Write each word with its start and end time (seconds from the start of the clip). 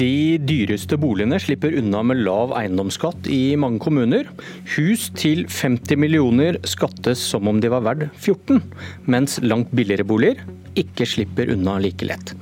De 0.00 0.38
dyreste 0.40 0.96
boligene 0.96 1.36
slipper 1.42 1.74
unna 1.76 2.00
med 2.08 2.22
lav 2.24 2.54
eiendomsskatt 2.56 3.26
i 3.28 3.52
mange 3.60 3.82
kommuner. 3.84 4.30
Hus 4.78 5.10
til 5.12 5.42
50 5.44 6.00
millioner 6.00 6.56
skattes 6.64 7.20
som 7.20 7.50
om 7.50 7.58
de 7.60 7.68
var 7.68 7.84
verdt 7.84 8.06
14, 8.16 8.62
mens 9.04 9.36
langt 9.44 9.68
billigere 9.76 10.06
boliger 10.08 10.40
ikke 10.80 11.04
slipper 11.04 11.52
unna 11.52 11.76
like 11.84 12.08
lett. 12.08 12.32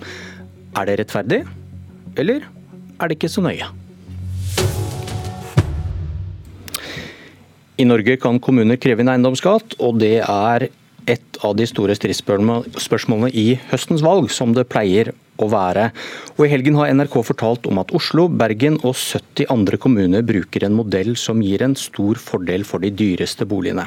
Er 0.78 0.86
det 0.86 1.00
rettferdig, 1.00 1.40
eller 2.14 2.46
er 2.46 3.10
det 3.10 3.18
ikke 3.18 3.32
så 3.32 3.42
nøye? 3.42 3.66
I 7.78 7.86
Norge 7.90 8.20
kan 8.22 8.38
kommuner 8.42 8.78
kreve 8.78 9.02
inn 9.02 9.10
eiendomsskatt, 9.10 9.80
og 9.82 9.98
det 9.98 10.20
er 10.22 10.68
et 11.08 11.40
av 11.44 11.54
de 11.56 11.66
store 11.68 11.96
stridsspørsmålene 11.96 13.30
i 13.32 13.56
høstens 13.70 14.04
valg, 14.04 14.28
som 14.34 14.52
det 14.56 14.68
pleier 14.70 15.12
å 15.38 15.48
være. 15.50 15.88
Og 16.36 16.46
I 16.46 16.50
helgen 16.52 16.78
har 16.78 16.90
NRK 16.92 17.20
fortalt 17.30 17.68
om 17.70 17.80
at 17.82 17.92
Oslo, 17.96 18.26
Bergen 18.28 18.78
og 18.82 18.96
70 18.98 19.48
andre 19.54 19.78
kommuner 19.80 20.26
bruker 20.26 20.66
en 20.66 20.76
modell 20.78 21.14
som 21.20 21.42
gir 21.44 21.64
en 21.64 21.76
stor 21.78 22.20
fordel 22.20 22.66
for 22.68 22.84
de 22.84 22.92
dyreste 22.94 23.46
boligene. 23.48 23.86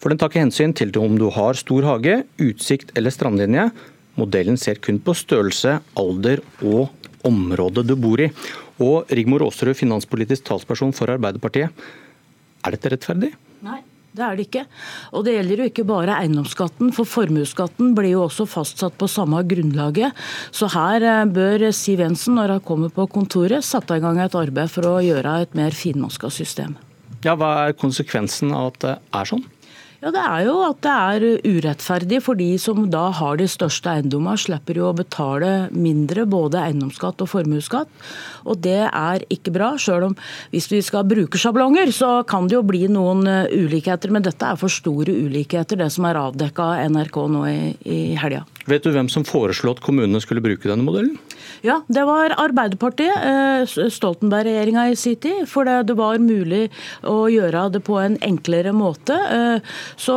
For 0.00 0.12
Den 0.12 0.20
tar 0.20 0.30
ikke 0.30 0.44
hensyn 0.44 0.74
til 0.76 0.92
om 1.00 1.16
du 1.18 1.28
har 1.34 1.58
stor 1.58 1.86
hage, 1.88 2.20
utsikt 2.38 2.92
eller 2.96 3.14
strandlinje. 3.14 3.70
Modellen 4.16 4.56
ser 4.60 4.78
kun 4.80 5.00
på 5.02 5.16
størrelse, 5.16 5.80
alder 5.98 6.44
og 6.62 6.92
området 7.26 7.86
du 7.88 7.96
bor 7.98 8.20
i. 8.22 8.30
Og 8.80 9.10
Rigmor 9.10 9.44
Aasrud, 9.46 9.74
finanspolitisk 9.76 10.46
talsperson 10.46 10.94
for 10.96 11.10
Arbeiderpartiet. 11.12 11.72
Er 12.64 12.76
dette 12.76 12.92
rettferdig? 12.92 13.32
Det 14.16 14.24
er 14.24 14.38
det 14.38 14.46
ikke. 14.46 14.64
Og 15.12 15.26
det 15.26 15.34
gjelder 15.34 15.60
jo 15.60 15.68
ikke 15.70 15.86
bare 15.88 16.16
eiendomsskatten, 16.22 16.92
for 16.96 17.08
formuesskatten 17.08 17.92
blir 17.96 18.14
jo 18.14 18.24
også 18.24 18.46
fastsatt 18.48 18.96
på 18.96 19.08
samme 19.10 19.42
grunnlaget. 19.48 20.16
Så 20.56 20.70
her 20.72 21.04
eh, 21.04 21.24
bør 21.28 21.68
Siv 21.76 22.00
Jensen, 22.00 22.38
når 22.38 22.56
hun 22.56 22.64
kommer 22.64 22.94
på 22.94 23.08
kontoret, 23.12 23.64
sette 23.66 23.98
i 23.98 24.04
gang 24.04 24.20
et 24.22 24.38
arbeid 24.38 24.72
for 24.72 24.88
å 24.88 24.96
gjøre 25.04 25.40
et 25.44 25.58
mer 25.58 25.76
finmaska 25.76 26.32
system. 26.32 26.78
Ja, 27.26 27.34
Hva 27.36 27.52
er 27.66 27.76
konsekvensen 27.76 28.52
av 28.54 28.72
at 28.72 28.80
det 28.84 28.96
er 29.20 29.28
sånn? 29.28 29.44
Ja, 30.02 30.10
Det 30.12 30.20
er 30.20 30.42
jo 30.44 30.56
at 30.60 30.80
det 30.84 30.92
er 30.92 31.24
urettferdig, 31.46 32.20
for 32.22 32.36
de 32.36 32.50
som 32.60 32.82
da 32.92 33.06
har 33.16 33.38
de 33.40 33.46
største 33.48 33.88
eiendommene, 33.88 34.36
slipper 34.36 34.76
jo 34.76 34.90
å 34.90 34.96
betale 34.96 35.70
mindre 35.72 36.26
både 36.28 36.60
eiendomsskatt 36.60 37.24
og 37.24 37.30
formuesskatt. 37.32 37.88
Og 38.44 38.60
det 38.60 38.90
er 38.90 39.24
ikke 39.32 39.54
bra. 39.56 39.72
Selv 39.80 40.10
om 40.10 40.18
hvis 40.52 40.68
vi 40.70 40.82
skal 40.84 41.08
bruke 41.08 41.40
sjablonger, 41.40 41.92
så 41.96 42.20
kan 42.28 42.48
det 42.48 42.58
jo 42.58 42.66
bli 42.66 42.84
noen 42.92 43.24
eh, 43.30 43.56
ulikheter. 43.56 44.12
Men 44.12 44.26
dette 44.26 44.44
er 44.44 44.60
for 44.60 44.72
store 44.72 45.16
ulikheter, 45.16 45.80
det 45.80 45.88
som 45.94 46.04
er 46.08 46.20
avdekka 46.20 46.70
av 46.74 46.92
NRK 46.92 47.22
nå 47.32 47.46
i, 47.48 47.58
i 47.88 48.00
helga. 48.20 48.44
Vet 48.66 48.82
du 48.82 48.90
hvem 48.94 49.08
som 49.12 49.24
foreslo 49.26 49.76
at 49.76 49.82
kommunene 49.84 50.20
skulle 50.22 50.42
bruke 50.42 50.66
denne 50.66 50.84
modellen? 50.86 51.14
Ja, 51.64 51.80
det 51.86 52.02
var 52.06 52.34
Arbeiderpartiet, 52.34 53.14
eh, 53.14 53.90
Stoltenberg-regjeringa 53.94 54.88
i 54.90 54.96
sin 54.98 55.16
tid. 55.16 55.46
For 55.48 55.64
det, 55.64 55.94
var 55.96 56.18
mulig 56.18 56.66
å 57.06 57.30
gjøre 57.30 57.68
det 57.72 57.82
på 57.86 57.98
en 58.02 58.18
enklere 58.26 58.74
måte. 58.76 59.14
Eh, 59.14 59.76
så 59.96 60.16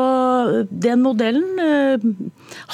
den 0.70 1.06
modellen 1.06 1.62
eh, 1.64 2.10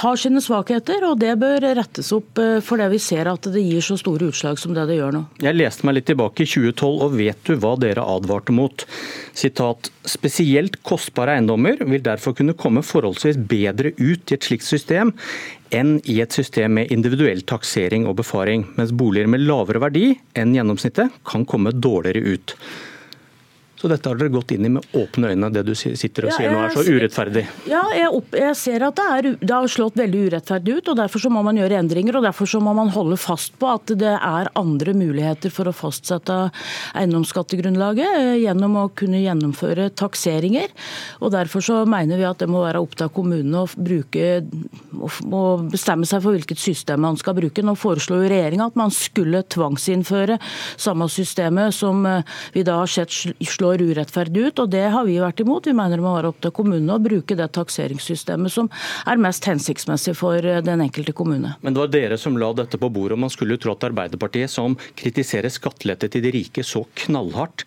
har 0.02 0.20
sine 0.20 0.42
svakheter, 0.44 1.04
og 1.08 1.20
det 1.22 1.34
bør 1.42 1.68
rettes 1.78 2.12
opp 2.16 2.40
fordi 2.66 2.90
vi 2.92 3.02
ser 3.02 3.30
at 3.32 3.50
det 3.52 3.64
gir 3.64 3.84
så 3.86 3.98
store 4.00 4.32
utslag 4.32 4.60
som 4.62 4.76
det 4.76 4.88
det 4.90 5.00
gjør 5.00 5.16
nå. 5.16 5.24
Jeg 5.44 5.58
leste 5.58 5.88
meg 5.88 6.00
litt 6.00 6.10
tilbake 6.10 6.46
i 6.46 6.50
2012, 6.50 7.04
og 7.06 7.18
vet 7.18 7.44
du 7.48 7.56
hva 7.62 7.76
dere 7.80 8.06
advarte 8.16 8.56
mot? 8.56 8.88
Sitat, 9.36 9.92
Spesielt 10.06 10.78
kostbare 10.86 11.34
eiendommer 11.34 11.80
vil 11.82 12.04
derfor 12.06 12.36
kunne 12.38 12.54
komme 12.58 12.84
forholdsvis 12.86 13.40
bedre 13.50 13.96
ut 13.98 14.30
i 14.30 14.36
et 14.36 14.46
slikt 14.46 14.68
system 14.68 15.14
enn 15.74 15.96
i 16.06 16.20
et 16.22 16.36
system 16.36 16.78
med 16.78 16.94
individuell 16.94 17.42
taksering 17.50 18.06
og 18.06 18.20
befaring, 18.20 18.68
mens 18.78 18.94
boliger 18.94 19.32
med 19.32 19.42
lavere 19.48 19.82
verdi 19.82 20.12
enn 20.38 20.54
gjennomsnittet 20.54 21.24
kan 21.26 21.48
komme 21.50 21.74
dårligere 21.74 22.36
ut. 22.36 22.54
Så 23.86 23.90
dette 23.92 24.10
har 24.10 24.18
dere 24.18 24.34
gått 24.34 24.50
inn 24.56 24.66
i 24.66 24.70
med 24.74 24.86
åpne 24.98 25.30
øyne, 25.30 25.52
det 25.54 25.62
du 25.68 25.76
sitter 25.78 26.26
og 26.26 26.32
sier 26.34 26.50
nå 26.50 26.58
er 26.66 26.72
så 26.74 26.82
urettferdig? 26.82 27.44
Ja, 27.70 27.84
jeg, 27.94 28.08
opp, 28.18 28.32
jeg 28.34 28.58
ser 28.58 28.82
at 28.88 28.98
det, 28.98 29.04
er, 29.14 29.28
det, 29.38 29.52
har 29.52 29.68
slått 29.70 30.00
veldig 30.00 30.24
urettferdig 30.26 30.80
ut, 30.80 30.88
og 30.90 30.98
derfor 30.98 31.22
så 31.22 31.30
må 31.30 31.44
man 31.46 31.60
gjøre 31.60 31.78
endringer. 31.78 32.18
og 32.18 32.26
Derfor 32.26 32.50
så 32.50 32.62
må 32.66 32.74
man 32.74 32.90
holde 32.96 33.20
fast 33.22 33.54
på 33.62 33.70
at 33.70 33.94
det 33.94 34.16
er 34.16 34.50
andre 34.58 34.96
muligheter 34.98 35.54
for 35.54 35.70
å 35.70 35.74
fastsette 35.78 36.38
eiendomsskattegrunnlaget 36.98 38.16
eh, 38.24 38.32
gjennom 38.48 38.80
å 38.82 38.88
kunne 38.98 39.22
gjennomføre 39.22 39.92
takseringer. 40.02 40.74
og 41.22 41.36
Derfor 41.38 41.68
så 41.70 41.78
mener 41.86 42.18
vi 42.18 42.26
at 42.26 42.42
det 42.42 42.50
må 42.50 42.64
være 42.66 42.82
opp 42.82 42.98
til 42.98 43.14
kommunene 43.14 43.68
å 43.68 43.70
bruke, 43.70 44.42
å 45.30 45.44
bestemme 45.62 46.10
seg 46.10 46.26
for 46.26 46.34
hvilket 46.34 46.64
system 46.64 47.06
man 47.06 47.22
skal 47.22 47.38
bruke. 47.38 47.62
Nå 47.62 47.78
foreslo 47.78 48.24
regjeringa 48.24 48.72
at 48.72 48.82
man 48.82 48.98
skulle 48.98 49.46
tvangsinnføre 49.46 50.42
samme 50.74 51.06
systemet 51.20 51.78
som 51.78 52.02
eh, 52.10 52.36
vi 52.58 52.66
da 52.66 52.82
har 52.82 52.90
sett 52.90 53.14
slår 53.46 53.75
slår 53.76 53.92
urettferdig 53.92 54.42
ut, 54.48 54.60
og 54.60 54.70
det 54.70 54.90
har 54.90 55.06
vi 55.06 55.20
vært 55.20 55.40
imot. 55.40 55.68
Vi 55.68 55.74
mener 55.74 55.98
det 55.98 56.04
må 56.04 56.16
være 56.16 56.32
opp 56.32 56.42
til 56.42 56.52
kommunene 56.56 56.96
å 56.96 57.02
bruke 57.02 57.36
det 57.36 57.52
takseringssystemet 57.54 58.52
som 58.52 58.70
er 59.06 59.18
mest 59.18 59.46
hensiktsmessig 59.46 60.16
for 60.16 60.38
eh, 60.38 60.62
den 60.64 60.82
enkelte 60.82 61.14
kommune. 61.14 61.56
Men 61.62 61.74
det 61.74 61.82
var 61.82 61.92
dere 61.92 62.18
som 62.18 62.38
la 62.38 62.54
dette 62.54 62.78
på 62.78 62.90
bordet, 62.90 63.16
og 63.16 63.26
man 63.26 63.34
skulle 63.34 63.58
tro 63.58 63.76
Arbeiderpartiet, 63.76 64.50
som 64.50 64.78
kritiserer 64.96 65.52
skattelette 65.52 66.08
til 66.10 66.24
de 66.24 66.32
rike 66.34 66.64
så 66.64 66.86
knallhardt, 67.06 67.66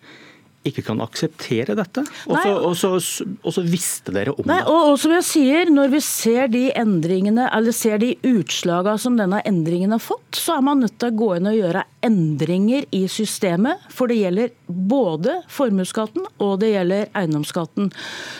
ikke 0.67 0.83
kan 0.89 0.99
akseptere 1.03 1.75
dette? 1.77 2.03
Og 2.27 2.35
så, 2.35 2.51
og 2.67 2.73
så, 2.75 3.25
og 3.47 3.53
så 3.55 3.63
visste 3.63 4.11
dere 4.15 4.33
om 4.33 4.47
Nei, 4.49 4.59
det. 4.59 4.67
Og, 4.67 4.91
og, 4.91 4.97
som 4.99 5.13
jeg 5.15 5.25
sier, 5.27 5.71
Når 5.71 5.93
vi 5.93 6.01
ser 6.03 6.49
de 6.51 6.63
endringene, 6.75 7.47
eller 7.55 7.75
ser 7.75 8.01
de 8.01 8.11
utslagene 8.27 8.99
som 8.99 9.15
denne 9.19 9.39
endringen 9.47 9.93
har 9.95 10.03
fått, 10.03 10.35
så 10.35 10.57
er 10.57 10.65
man 10.65 10.83
nødt 10.83 10.97
til 10.99 11.11
å 11.11 11.17
gå 11.19 11.29
inn 11.37 11.49
og 11.49 11.57
gjøre 11.57 11.85
endringer 12.05 12.87
i 12.95 13.05
systemet. 13.11 13.85
For 13.93 14.11
det 14.11 14.19
gjelder 14.19 14.51
både 14.67 15.39
formuesskatten 15.51 16.27
og 16.43 16.59
det 16.61 16.73
gjelder 16.73 17.07
eiendomsskatten. 17.17 17.89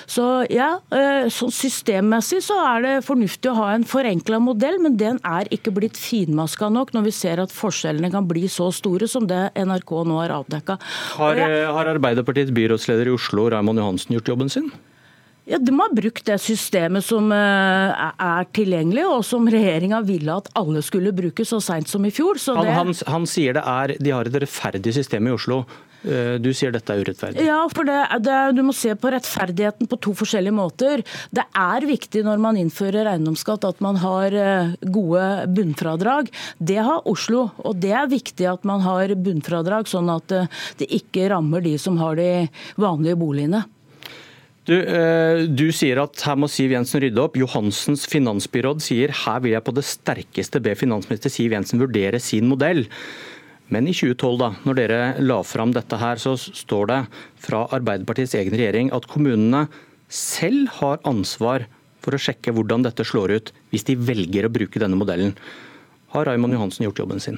Så 0.09 0.28
ja, 0.51 0.69
eh, 0.96 1.30
så 1.31 1.50
systemmessig 1.53 2.41
så 2.46 2.59
er 2.66 2.86
det 2.86 2.94
fornuftig 3.07 3.51
å 3.51 3.57
ha 3.62 3.72
en 3.75 3.88
forenkla 3.88 4.41
modell, 4.44 4.80
men 4.84 4.97
den 5.00 5.22
er 5.28 5.50
ikke 5.56 5.74
blitt 5.75 6.00
finmaska 6.00 6.69
nok 6.74 6.94
når 6.96 7.07
vi 7.07 7.16
ser 7.16 7.44
at 7.44 7.56
forskjellene 7.56 8.12
kan 8.13 8.28
bli 8.30 8.47
så 8.51 8.69
store 8.75 9.07
som 9.09 9.28
det 9.30 9.50
NRK 9.56 9.96
nå 10.09 10.19
har 10.22 10.36
avdekka. 10.40 10.80
Har, 11.19 11.44
har 11.78 11.91
Arbeiderpartiets 12.09 12.52
byrådsleder 12.52 13.08
i 13.08 13.14
Oslo, 13.14 13.50
Raymond 13.53 13.80
Johansen, 13.80 14.16
gjort 14.18 14.28
jobben 14.28 14.50
sin? 14.50 14.72
Ja, 15.50 15.58
De 15.58 15.74
har 15.80 15.94
brukt 15.96 16.25
det 16.25 16.38
systemet 16.42 17.06
som 17.06 17.31
eh, 17.34 18.08
er 18.22 18.50
tilgjengelig, 18.53 19.06
og 19.09 19.24
som 19.25 19.47
regjeringa 19.50 20.02
ville 20.06 20.36
at 20.42 20.50
alle 20.58 20.81
skulle 20.86 21.14
bruke 21.16 21.46
så 21.46 21.58
seint 21.64 21.90
som 21.90 22.06
i 22.06 22.12
fjor. 22.14 22.38
Han, 22.58 22.69
han, 22.69 22.94
han, 23.08 23.25
sier 23.30 23.58
det 23.58 23.64
er, 23.66 23.96
de 23.98 24.14
har 24.14 24.30
et 24.30 24.42
rettferdig 24.46 24.94
system 24.94 25.30
i 25.30 25.34
Oslo. 25.34 25.64
Eh, 26.04 26.36
du 26.40 26.52
sier 26.56 26.72
dette 26.72 26.94
er 26.94 27.04
urettferdig? 27.04 27.46
Ja, 27.48 27.60
for 27.74 27.88
det, 27.88 27.98
det, 28.24 28.38
du 28.56 28.62
må 28.64 28.76
se 28.76 28.94
på 28.96 29.12
rettferdigheten 29.12 29.90
på 29.92 30.00
to 30.00 30.14
forskjellige 30.18 30.56
måter. 30.56 31.04
Det 31.36 31.46
er 31.58 31.88
viktig 31.90 32.24
når 32.28 32.44
man 32.44 32.60
innfører 32.60 33.12
eiendomsskatt 33.14 33.68
at 33.68 33.82
man 33.84 34.00
har 34.04 34.36
eh, 34.36 34.76
gode 34.96 35.26
bunnfradrag. 35.56 36.32
Det 36.60 36.80
har 36.80 37.10
Oslo, 37.10 37.50
og 37.64 37.82
det 37.84 37.96
er 37.96 38.12
viktig 38.12 38.48
at 38.50 38.68
man 38.68 38.86
har 38.86 39.16
bunnfradrag, 39.16 39.90
sånn 39.92 40.12
at 40.14 40.32
det 40.80 40.88
ikke 40.94 41.30
rammer 41.34 41.64
de 41.66 41.76
som 41.82 42.00
har 42.00 42.20
de 42.20 42.31
vanlige 42.80 43.20
boligene. 43.20 43.66
Du, 44.70 44.76
eh, 44.78 45.48
du, 45.50 45.70
sier 45.74 45.98
at 46.04 46.22
her 46.28 46.36
må 46.38 46.50
Siv 46.52 46.76
Jensen 46.76 47.02
rydde 47.02 47.24
opp. 47.24 47.38
Johansens 47.40 48.06
finansbyråd 48.12 48.84
sier 48.86 49.14
her 49.24 49.42
vil 49.42 49.56
jeg 49.56 49.66
på 49.66 49.74
det 49.74 49.86
sterkeste 49.88 50.62
be 50.62 50.76
finansminister 50.78 51.34
Siv 51.34 51.56
Jensen 51.56 51.81
vurdere 51.81 52.20
sin 52.22 52.46
modell. 52.52 52.84
Men 53.69 53.88
i 53.88 53.94
2012, 53.94 54.38
da, 54.41 54.50
når 54.66 54.78
dere 54.80 55.02
la 55.22 55.40
fram 55.46 55.74
dette 55.75 55.97
her, 56.02 56.22
så 56.22 56.34
står 56.40 56.90
det 56.90 57.00
fra 57.41 57.66
Arbeiderpartiets 57.75 58.34
egen 58.40 58.56
regjering 58.57 58.90
at 58.96 59.06
kommunene 59.09 59.68
selv 60.09 60.72
har 60.80 61.02
ansvar 61.09 61.68
for 62.02 62.16
å 62.16 62.21
sjekke 62.21 62.54
hvordan 62.56 62.86
dette 62.86 63.06
slår 63.06 63.36
ut, 63.38 63.51
hvis 63.69 63.86
de 63.86 63.98
velger 64.00 64.48
å 64.48 64.54
bruke 64.54 64.81
denne 64.81 64.98
modellen. 64.98 65.36
Har 66.16 66.25
Raymond 66.25 66.56
Johansen 66.56 66.88
gjort 66.88 67.04
jobben 67.04 67.21
sin? 67.21 67.38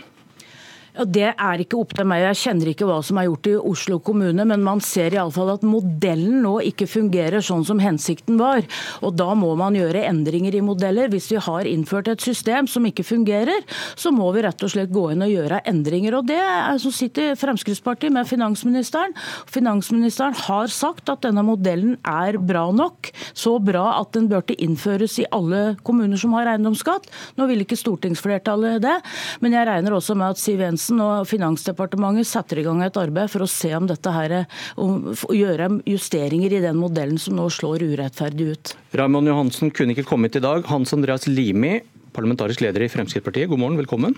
Det 0.92 1.30
er 1.32 1.62
ikke 1.64 1.78
opp 1.80 1.94
til 1.96 2.08
meg. 2.08 2.26
Jeg 2.26 2.40
kjenner 2.42 2.70
ikke 2.74 2.88
hva 2.90 2.98
som 3.06 3.16
er 3.20 3.30
gjort 3.30 3.48
i 3.48 3.54
Oslo 3.56 3.98
kommune, 4.04 4.44
men 4.48 4.64
man 4.64 4.82
ser 4.84 5.16
iallfall 5.16 5.54
at 5.54 5.64
modellen 5.64 6.42
nå 6.44 6.58
ikke 6.68 6.88
fungerer 6.90 7.40
sånn 7.46 7.64
som 7.68 7.80
hensikten 7.80 8.40
var. 8.42 8.66
Og 9.00 9.16
Da 9.22 9.30
må 9.38 9.54
man 9.56 9.76
gjøre 9.78 10.04
endringer 10.10 10.56
i 10.58 10.64
modeller. 10.66 11.08
Hvis 11.12 11.30
vi 11.32 11.40
har 11.40 11.68
innført 11.70 12.10
et 12.12 12.24
system 12.24 12.68
som 12.68 12.84
ikke 12.88 13.06
fungerer, 13.08 13.64
så 13.96 14.12
må 14.12 14.28
vi 14.36 14.44
rett 14.44 14.64
og 14.66 14.74
slett 14.74 14.92
gå 14.92 15.06
inn 15.14 15.24
og 15.24 15.32
gjøre 15.32 15.62
endringer. 15.70 16.18
Og 16.20 16.28
Det 16.28 16.40
er 16.42 16.82
så 16.82 16.92
sitter 16.92 17.40
Fremskrittspartiet 17.40 18.12
med 18.12 18.28
finansministeren. 18.28 19.16
Finansministeren 19.48 20.36
har 20.36 20.68
sagt 20.68 21.10
at 21.14 21.24
denne 21.24 21.46
modellen 21.46 21.96
er 22.04 22.36
bra 22.36 22.68
nok. 22.76 23.14
Så 23.34 23.56
bra 23.64 24.02
at 24.02 24.12
den 24.18 24.28
burde 24.28 24.60
innføres 24.60 25.20
i 25.24 25.30
alle 25.32 25.78
kommuner 25.88 26.20
som 26.20 26.36
har 26.36 26.52
eiendomsskatt. 26.52 27.08
Nå 27.40 27.48
vil 27.48 27.64
ikke 27.64 27.80
stortingsflertallet 27.80 28.82
det, 28.84 28.98
men 29.40 29.56
jeg 29.56 29.70
regner 29.70 29.96
også 29.96 30.18
med 30.20 30.36
at 30.36 30.42
Siv 30.42 30.60
Jensen 30.60 30.81
Jensen 30.82 31.02
og 31.06 31.28
Finansdepartementet 31.30 32.26
setter 32.26 32.58
i 32.58 32.64
gang 32.66 32.80
et 32.82 32.96
arbeid 32.98 33.30
for 33.30 33.46
å 33.46 33.50
se 33.50 33.70
om 33.78 33.86
dette 33.86 34.10
her, 34.10 34.34
om, 34.82 35.12
gjøre 35.30 35.68
justeringer 35.86 36.56
i 36.58 36.62
den 36.64 36.80
modellen 36.82 37.20
som 37.22 37.36
nå 37.38 37.46
slår 37.54 37.84
urettferdig 37.86 38.48
ut. 38.50 38.72
Raymond 38.98 39.30
Johansen 39.30 39.70
kunne 39.70 39.94
ikke 39.94 40.08
kommet 40.10 40.40
i 40.40 40.42
dag. 40.42 40.66
Hans 40.72 40.96
Andreas 40.98 41.28
Limi, 41.30 41.84
parlamentarisk 42.18 42.64
leder 42.66 42.82
i 42.82 42.90
Fremskrittspartiet, 42.90 43.52
god 43.52 43.62
morgen, 43.62 43.78
velkommen. 43.78 44.18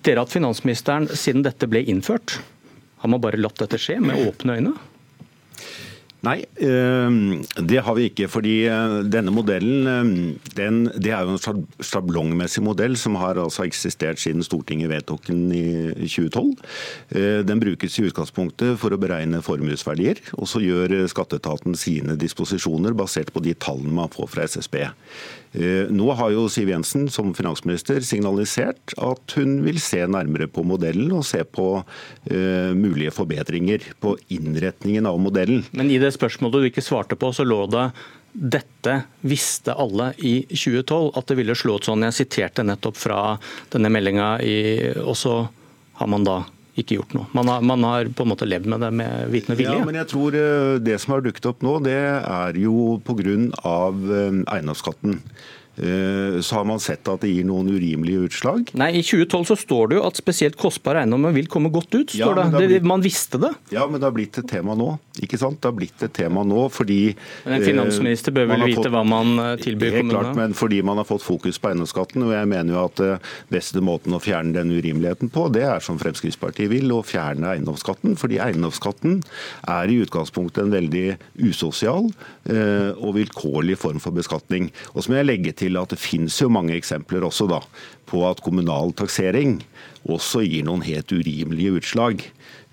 Dere 0.00 0.24
at 0.24 0.32
finansministeren, 0.32 1.10
siden 1.12 1.44
dette 1.44 1.68
ble 1.68 1.84
innført, 1.92 2.38
har 3.04 3.12
man 3.12 3.20
bare 3.20 3.40
latt 3.40 3.60
dette 3.60 3.76
skje 3.80 3.98
med 4.00 4.24
åpne 4.24 4.56
øyne? 4.56 4.72
Nei, 6.20 6.42
ehm, 6.60 7.40
det 7.56 7.80
har 7.80 7.96
vi 7.96 8.10
ikke. 8.10 8.28
fordi 8.28 8.66
eh, 8.68 8.96
denne 9.08 9.32
modellen 9.32 9.86
ehm, 9.88 10.10
den, 10.56 10.82
det 11.00 11.14
er 11.16 11.24
jo 11.24 11.38
en 11.38 11.64
sjablongmessig 11.80 12.62
modell 12.64 12.96
som 13.00 13.16
har 13.16 13.40
altså 13.40 13.64
eksistert 13.64 14.20
siden 14.20 14.44
Stortinget 14.44 14.90
vedtok 14.92 15.30
den 15.30 15.48
i 15.56 15.64
2012. 16.04 16.52
Eh, 17.16 17.40
den 17.48 17.62
brukes 17.62 17.96
i 17.96 18.04
utgangspunktet 18.10 18.76
for 18.82 18.92
å 18.92 19.00
beregne 19.00 19.40
formuesverdier. 19.44 20.20
Og 20.36 20.50
så 20.50 20.60
gjør 20.60 20.98
skatteetaten 21.08 21.78
sine 21.78 22.18
disposisjoner 22.20 22.92
basert 22.96 23.32
på 23.32 23.40
de 23.44 23.56
tallene 23.56 23.96
man 24.02 24.12
får 24.12 24.28
fra 24.34 24.44
SSB. 24.44 24.82
Eh, 25.52 25.90
nå 25.90 26.12
har 26.14 26.30
jo 26.30 26.44
Siv 26.52 26.70
Jensen 26.70 27.08
som 27.10 27.32
finansminister 27.34 27.98
signalisert 28.06 28.94
at 29.02 29.34
hun 29.34 29.58
vil 29.64 29.80
se 29.82 30.04
nærmere 30.06 30.46
på 30.50 30.62
modellen 30.66 31.10
og 31.16 31.26
se 31.26 31.42
på 31.42 31.66
uh, 31.82 32.70
mulige 32.76 33.10
forbedringer 33.14 33.82
på 34.02 34.14
innretningen 34.30 35.08
av 35.10 35.18
modellen. 35.22 35.64
Men 35.74 35.90
i 35.90 35.98
det 36.02 36.12
spørsmålet 36.14 36.62
du 36.62 36.70
ikke 36.70 36.86
svarte 36.86 37.18
på, 37.18 37.32
så 37.34 37.46
lå 37.46 37.64
det 37.72 37.88
dette 38.30 38.92
visste 39.26 39.74
alle 39.74 40.12
i 40.22 40.36
2012 40.46 41.10
at 41.18 41.32
det 41.32 41.36
ville 41.40 41.56
slå 41.58 41.80
ut 41.80 41.88
sånn. 41.88 42.06
Jeg 42.06 42.20
siterte 42.20 42.62
nettopp 42.62 43.00
fra 43.00 43.20
denne 43.74 43.90
meldinga, 43.90 44.36
og 45.02 45.16
så 45.18 45.34
har 45.98 46.10
man 46.14 46.26
da 46.28 46.36
ikke 46.78 46.98
gjort 47.00 47.14
noe. 47.16 47.28
Man 47.36 47.50
har, 47.50 47.62
man 47.66 47.86
har, 47.86 48.10
på 48.14 48.26
en 48.26 48.32
måte 48.32 48.48
levd 48.48 48.68
med 48.70 48.84
det 48.84 48.90
med 48.94 49.30
vitende 49.32 49.58
vilje. 49.58 49.78
Ja, 49.80 49.86
men 49.86 49.98
jeg 49.98 50.10
tror 50.12 50.36
eh, 50.38 50.74
det 50.82 50.98
som 51.02 51.16
har 51.16 51.24
dukket 51.24 51.48
opp 51.50 51.64
nå, 51.66 51.78
det 51.86 51.96
er 51.96 52.60
jo 52.60 52.98
pga. 53.06 53.20
Eh, 53.20 54.42
eiendomsskatten. 54.54 55.18
Eh, 55.80 56.40
så 56.40 56.58
har 56.58 56.64
man 56.68 56.80
sett 56.82 57.08
at 57.08 57.22
det 57.24 57.30
gir 57.30 57.46
noen 57.48 57.70
urimelige 57.72 58.26
utslag. 58.28 58.72
Nei, 58.78 58.90
I 59.00 59.04
2012 59.06 59.46
så 59.52 59.56
står 59.60 59.90
det 59.90 60.00
jo 60.00 60.06
at 60.08 60.18
spesielt 60.18 60.58
kostbare 60.60 61.04
eiendommer 61.04 61.34
vil 61.36 61.48
komme 61.52 61.70
godt 61.72 61.94
ut. 61.94 62.12
står 62.12 62.42
ja, 62.42 62.48
det. 62.52 62.66
Blitt... 62.66 62.86
Man 62.86 63.04
visste 63.04 63.40
det. 63.40 63.52
Ja, 63.72 63.86
men 63.88 64.00
det 64.00 64.08
har 64.08 64.16
blitt 64.16 64.40
et 64.42 64.50
tema 64.50 64.76
nå. 64.78 64.92
Ikke 65.24 65.38
sant? 65.40 65.60
Det 65.60 65.68
har 65.70 65.76
blitt 65.76 66.04
et 66.04 66.14
tema 66.16 66.42
nå 66.46 66.66
fordi 66.72 67.14
Men 67.44 67.56
En 67.58 67.64
finansminister 67.64 68.34
bør 68.34 68.48
vel 68.52 68.64
vite 68.68 68.82
fått... 68.82 68.90
hva 68.94 69.02
man 69.06 69.32
eh, 69.42 69.52
tilbyr 69.60 69.98
kommunene? 69.98 70.14
Klart, 70.16 70.38
men 70.38 70.56
fordi 70.56 70.80
man 70.86 71.00
har 71.00 71.08
fått 71.08 71.24
fokus 71.24 71.60
på 71.60 71.70
eiendomsskatten. 71.70 72.24
Og 72.26 72.34
jeg 72.34 72.50
mener 72.50 72.76
jo 72.76 72.84
at 72.86 73.02
eh, 73.04 73.30
beste 73.52 73.82
måten 73.84 74.16
å 74.16 74.22
fjerne 74.22 74.54
den 74.56 74.72
urimeligheten 74.72 75.32
på, 75.34 75.46
det 75.54 75.66
er 75.68 75.84
som 75.84 76.00
Fremskrittspartiet 76.00 76.72
vil, 76.72 76.90
å 76.94 77.02
fjerne 77.06 77.54
eiendomsskatten. 77.54 78.16
Fordi 78.20 78.40
eiendomsskatten 78.42 79.20
er 79.70 79.92
i 79.92 80.00
utgangspunktet 80.04 80.64
en 80.64 80.74
veldig 80.74 81.06
usosial 81.40 82.10
og 82.50 83.12
vilkårlig 83.14 83.76
form 83.78 84.00
for 84.02 84.16
beskatning. 84.16 84.70
Og 84.94 85.04
så 85.04 85.12
må 85.12 85.20
jeg 85.20 85.28
legge 85.28 85.52
til 85.60 85.78
at 85.78 85.92
det 85.92 86.00
finnes 86.00 86.34
jo 86.40 86.48
mange 86.52 86.74
eksempler 86.74 87.24
også 87.26 87.46
da, 87.50 87.60
på 88.10 88.24
at 88.26 88.42
kommunal 88.42 88.94
taksering 88.98 89.60
også 90.08 90.44
gir 90.46 90.64
noen 90.64 90.84
helt 90.86 91.12
urimelige 91.12 91.80
utslag. 91.80 92.24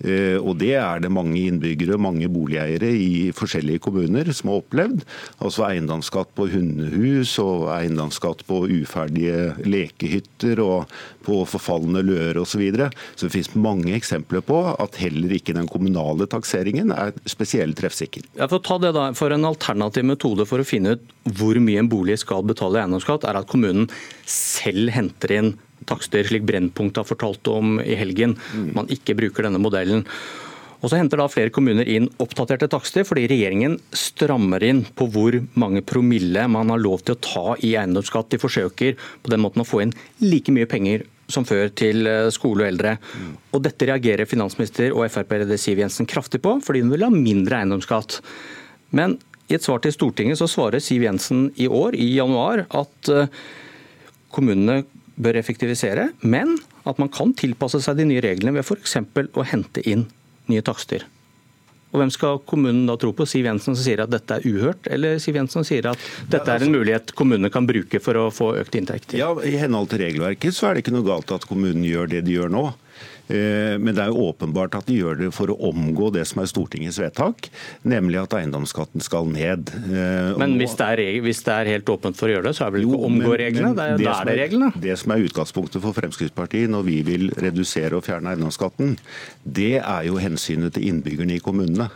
Eh, 0.06 0.38
og 0.38 0.60
Det 0.62 0.76
er 0.78 1.02
det 1.02 1.10
mange 1.10 1.40
innbyggere 1.42 1.96
og 1.98 2.04
mange 2.06 2.28
boligeiere 2.30 2.90
i 2.94 3.32
forskjellige 3.34 3.82
kommuner 3.82 4.30
som 4.36 4.52
har 4.52 4.62
opplevd. 4.62 5.02
Altså 5.42 5.66
Eiendomsskatt 5.66 6.36
på 6.38 6.48
hundehus 6.52 7.34
og 7.42 7.68
eiendomsskatt 7.74 8.44
på 8.48 8.62
uferdige 8.70 9.56
lekehytter 9.66 10.62
og 10.62 10.94
på 11.26 11.42
forfalne 11.50 12.04
løer 12.06 12.38
osv. 12.38 12.58
Så, 12.58 12.62
videre. 12.62 12.88
så 13.14 13.28
det 13.28 13.36
finnes 13.36 13.52
mange 13.54 13.92
eksempler 13.94 14.42
på 14.42 14.56
at 14.82 14.96
heller 14.98 15.36
ikke 15.36 15.54
den 15.54 15.68
kommunale 15.70 16.26
takseringen 16.26 16.90
er 16.90 17.12
spesielt 17.30 17.78
treffsikker. 17.78 18.24
Ja, 18.40 18.48
for, 18.50 18.64
ta 18.66 18.80
det 18.82 18.96
da, 18.98 19.12
for 19.14 19.30
En 19.30 19.46
alternativ 19.46 20.08
metode 20.10 20.48
for 20.50 20.64
å 20.64 20.66
finne 20.66 20.96
ut 20.96 21.04
hvor 21.38 21.60
mye 21.62 21.84
en 21.84 21.92
bolig 21.92 22.18
skal 22.24 22.42
betale 22.48 22.80
i 22.80 22.82
eiendomsskatt, 22.82 23.28
er 23.30 23.38
at 23.38 23.50
kommunen 23.52 23.92
selv 24.26 24.90
henter 24.96 25.36
inn 25.38 25.54
takster, 25.86 26.26
slik 26.26 26.48
Brennpunkt 26.48 26.98
har 26.98 27.08
fortalt 27.08 27.48
om 27.52 27.78
i 27.84 27.96
helgen. 28.00 28.38
Man 28.76 28.90
ikke 28.92 29.16
bruker 29.18 29.48
denne 29.48 29.62
modellen. 29.62 30.06
Og 30.78 30.92
så 30.92 31.00
henter 31.00 31.18
da 31.18 31.26
flere 31.32 31.54
kommuner 31.54 31.88
inn 31.90 32.06
oppdaterte 32.22 32.70
takster, 32.70 33.06
fordi 33.08 33.26
regjeringen 33.32 33.80
strammer 33.98 34.62
inn 34.66 34.84
på 34.98 35.08
hvor 35.14 35.40
mange 35.58 35.82
promille 35.86 36.44
man 36.54 36.70
har 36.74 36.82
lov 36.82 37.02
til 37.06 37.16
å 37.16 37.22
ta 37.24 37.46
i 37.66 37.74
eiendomsskatt. 37.80 38.30
De 38.34 38.42
forsøker 38.42 38.98
på 38.98 39.34
den 39.34 39.42
måten 39.42 39.64
å 39.64 39.68
få 39.68 39.82
inn 39.86 39.96
like 40.22 40.54
mye 40.54 40.70
penger 40.70 41.08
som 41.32 41.44
før 41.48 41.72
til 41.76 42.08
eh, 42.08 42.30
skole 42.32 42.64
og 42.64 42.70
eldre. 42.70 42.96
Og 43.56 43.64
Dette 43.66 43.90
reagerer 43.90 44.30
finansminister 44.30 44.94
og 44.94 45.08
Frp-leder 45.12 45.60
Siv 45.60 45.82
Jensen 45.82 46.08
kraftig 46.10 46.44
på, 46.46 46.58
fordi 46.64 46.86
hun 46.86 46.94
vil 46.94 47.08
ha 47.08 47.12
mindre 47.14 47.60
eiendomsskatt. 47.60 48.22
Men 48.96 49.18
i 49.50 49.58
et 49.58 49.66
svar 49.66 49.82
til 49.84 49.96
Stortinget 49.96 50.40
så 50.40 50.48
svarer 50.52 50.84
Siv 50.84 51.04
Jensen 51.08 51.50
i 51.58 51.68
år, 51.68 51.98
i 51.98 52.14
januar, 52.16 52.68
at 52.70 53.12
eh, 53.12 53.34
kommunene 54.32 54.84
bør 55.18 55.38
effektivisere, 55.40 56.12
men 56.22 56.56
at 56.88 57.02
man 57.02 57.12
kan 57.14 57.34
tilpasse 57.38 57.82
seg 57.84 58.00
de 58.00 58.08
nye 58.10 58.24
reglene 58.24 58.56
ved 58.56 58.66
f.eks. 58.66 58.98
å 59.34 59.46
hente 59.50 59.84
inn 59.90 60.08
nye 60.52 60.64
takster. 60.66 61.06
Og 61.94 62.02
Hvem 62.02 62.10
skal 62.12 62.42
kommunen 62.46 62.84
da 62.90 62.98
tro 63.00 63.14
på? 63.16 63.26
Siv 63.26 63.48
Jensen 63.48 63.74
som 63.74 63.84
sier 63.84 64.02
at 64.04 64.12
dette 64.12 64.38
er 64.38 64.46
uhørt, 64.46 64.90
eller 64.92 65.22
Siv 65.24 65.38
Jensen 65.40 65.62
som 65.62 65.68
sier 65.68 65.88
at 65.90 66.02
dette 66.30 66.52
er 66.52 66.66
en 66.66 66.74
mulighet 66.74 67.14
kommunene 67.18 67.52
kan 67.54 67.68
bruke 67.68 68.02
for 68.04 68.20
å 68.20 68.26
få 68.34 68.52
økt 68.60 68.76
inntekt? 68.78 69.16
Ja, 69.18 69.32
I 69.40 69.56
henhold 69.62 69.90
til 69.94 70.04
regelverket 70.04 70.56
så 70.56 70.70
er 70.70 70.76
det 70.76 70.84
ikke 70.84 70.98
noe 70.98 71.08
galt 71.08 71.32
at 71.34 71.48
kommunen 71.48 71.86
gjør 71.88 72.12
det 72.12 72.26
de 72.28 72.36
gjør 72.36 72.52
nå. 72.54 72.66
Eh, 73.28 73.76
men 73.82 73.92
det 73.96 74.04
er 74.04 74.12
jo 74.12 74.30
åpenbart 74.30 74.78
at 74.80 74.88
de 74.88 74.98
gjør 75.02 75.20
det 75.20 75.30
for 75.36 75.52
å 75.52 75.58
omgå 75.70 76.10
det 76.16 76.24
som 76.30 76.42
er 76.44 76.50
Stortingets 76.50 77.00
vedtak, 77.02 77.50
nemlig 77.88 78.22
at 78.22 78.38
eiendomsskatten 78.40 79.04
skal 79.04 79.28
ned. 79.32 79.72
Eh, 79.88 80.34
men 80.40 80.58
hvis 80.62 80.78
det, 80.80 80.90
er, 80.96 81.04
hvis 81.26 81.44
det 81.48 81.56
er 81.56 81.72
helt 81.76 81.92
åpent 81.92 82.20
for 82.20 82.32
å 82.32 82.38
gjøre 82.38 82.50
det, 82.50 82.56
så 82.58 82.66
er 82.66 82.72
det 82.72 82.80
vel 82.80 82.88
ikke 82.88 83.00
å 83.00 83.10
omgå 83.12 83.38
reglene? 83.44 83.74
Det 83.78 83.88
det, 83.98 84.08
da 84.08 84.18
er 84.22 84.32
det 84.32 84.38
reglene. 84.42 84.72
Det 84.88 85.00
som 85.02 85.16
er 85.16 85.26
utgangspunktet 85.28 85.84
for 85.84 85.98
Fremskrittspartiet 85.98 86.72
når 86.72 86.88
vi 86.88 87.00
vil 87.08 87.32
redusere 87.36 88.00
og 88.00 88.06
fjerne 88.08 88.34
eiendomsskatten, 88.34 88.96
det 89.44 89.76
er 89.82 90.08
jo 90.08 90.22
hensynet 90.22 90.78
til 90.78 90.88
innbyggerne 90.92 91.38
i 91.38 91.44
kommunene. 91.44 91.92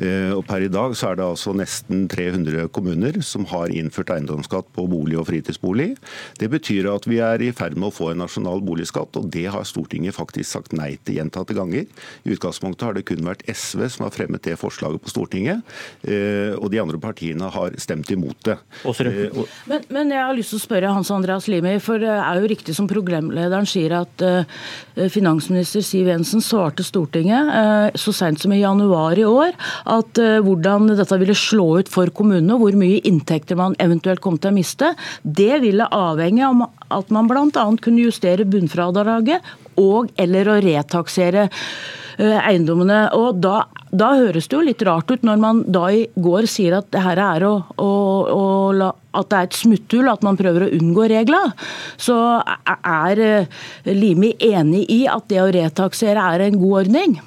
Eh, 0.00 0.32
og 0.32 0.44
Per 0.48 0.64
i 0.64 0.70
dag 0.72 0.94
så 0.96 1.10
er 1.10 1.18
det 1.18 1.26
altså 1.26 1.52
nesten 1.56 2.06
300 2.10 2.70
kommuner 2.74 3.20
som 3.26 3.44
har 3.50 3.72
innført 3.74 4.12
eiendomsskatt 4.14 4.70
på 4.76 4.86
bolig 4.90 5.18
og 5.20 5.28
fritidsbolig. 5.28 5.92
Det 6.40 6.48
betyr 6.52 6.88
at 6.94 7.06
vi 7.10 7.20
er 7.24 7.42
i 7.44 7.50
ferd 7.56 7.76
med 7.76 7.90
å 7.90 7.94
få 7.94 8.10
en 8.12 8.22
nasjonal 8.24 8.62
boligskatt, 8.64 9.18
og 9.20 9.28
det 9.34 9.46
har 9.52 9.66
Stortinget 9.68 10.16
faktisk 10.16 10.48
sagt 10.48 10.74
nei 10.76 10.94
til 11.04 11.20
gjentatte 11.20 11.56
ganger. 11.56 11.84
I 12.24 12.34
utgangspunktet 12.34 12.86
har 12.86 12.96
det 12.96 13.04
kun 13.10 13.26
vært 13.26 13.44
SV 13.50 13.86
som 13.92 14.06
har 14.06 14.14
fremmet 14.14 14.44
det 14.46 14.56
forslaget 14.60 15.04
på 15.04 15.12
Stortinget, 15.12 15.60
eh, 16.08 16.56
og 16.56 16.70
de 16.72 16.80
andre 16.82 17.00
partiene 17.00 17.50
har 17.52 17.76
stemt 17.80 18.10
imot 18.14 18.38
det. 18.48 18.56
Eh, 18.88 19.36
men, 19.68 19.84
men, 19.92 20.14
jeg 20.14 20.24
har 20.24 20.36
lyst 20.36 20.54
til 20.54 20.60
å 20.60 20.64
spørre 20.64 20.94
Hans 20.96 21.12
Andreas 21.12 21.48
Limi, 21.50 21.76
for 21.82 22.00
det 22.00 22.16
er 22.16 22.40
jo 22.40 22.50
riktig 22.50 22.76
som 22.76 22.88
programlederen 22.90 23.68
sier 23.68 23.98
at 24.00 24.24
finansminister 25.12 25.84
Siv 25.84 26.08
Jensen 26.10 26.42
svarte 26.44 26.84
Stortinget 26.86 27.98
så 28.00 28.12
seint 28.14 28.40
som 28.40 28.52
i 28.54 28.60
januar 28.60 29.18
i 29.18 29.26
år 29.26 29.54
at 29.90 30.20
uh, 30.22 30.38
hvordan 30.44 30.90
dette 30.92 31.18
ville 31.20 31.36
slå 31.38 31.80
ut 31.80 31.90
for 31.90 32.12
kommunene, 32.14 32.58
hvor 32.60 32.76
mye 32.78 33.00
inntekter 33.08 33.58
man 33.58 33.76
eventuelt 33.82 34.22
kom 34.24 34.38
til 34.38 34.52
å 34.52 34.56
miste, 34.56 34.92
det 35.22 35.60
ville 35.64 35.88
avhenge 35.94 36.46
av 36.46 36.68
at 37.00 37.10
man 37.14 37.30
bl.a. 37.30 37.66
kunne 37.82 38.06
justere 38.06 38.48
bunnfradraget 38.48 39.44
og 39.80 40.10
eller 40.20 40.50
å 40.50 40.60
retaksere 40.62 41.48
uh, 41.50 42.38
eiendommene. 42.44 43.02
Og 43.18 43.40
da, 43.42 43.64
da, 43.90 44.14
høres 44.20 44.48
det 44.48 44.58
jo 44.58 44.64
litt 44.66 44.86
rart 44.86 45.10
ut 45.10 45.26
når 45.26 45.42
man 45.42 45.64
da 45.68 45.88
i 45.94 46.06
går 46.14 46.48
sier 46.50 46.78
at 46.80 46.90
det 46.94 47.04
her 47.04 47.20
er 47.30 47.46
å, 47.48 47.54
å, 47.80 47.92
å 48.34 48.46
la 48.76 48.94
at 49.16 49.30
det 49.30 49.38
er 49.38 49.48
et 49.48 49.58
smutthull, 49.58 50.10
at 50.12 50.22
man 50.26 50.38
prøver 50.38 50.66
å 50.66 50.70
unngå 50.76 51.08
reglene. 51.10 51.54
Så 52.00 52.16
er 52.76 53.24
eh, 53.24 53.64
Limi 53.90 54.34
enig 54.50 54.86
i 54.92 55.02
at 55.10 55.26
det 55.30 55.42
å 55.42 55.50
retaksere 55.54 56.30
er 56.34 56.46
en 56.46 56.60
god 56.60 56.78
ordning? 56.84 57.18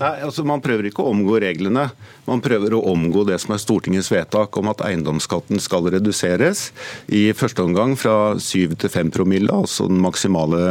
Nei, 0.00 0.16
altså 0.24 0.44
Man 0.46 0.62
prøver 0.64 0.88
ikke 0.88 1.04
å 1.04 1.12
omgå 1.12 1.38
reglene. 1.42 1.88
Man 2.26 2.42
prøver 2.42 2.74
å 2.74 2.82
omgå 2.92 3.24
det 3.26 3.38
som 3.42 3.54
er 3.54 3.60
Stortingets 3.62 4.10
vedtak 4.12 4.56
om 4.58 4.70
at 4.70 4.82
eiendomsskatten 4.86 5.60
skal 5.62 5.88
reduseres. 5.92 6.68
I 7.12 7.24
første 7.36 7.64
omgang 7.64 7.94
fra 7.98 8.34
7 8.38 8.76
til 8.82 8.92
5 8.92 9.12
promille, 9.14 9.50
altså 9.52 9.88
den 9.90 10.00
maksimale 10.02 10.62